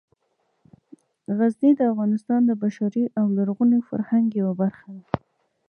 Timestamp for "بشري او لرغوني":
2.63-3.79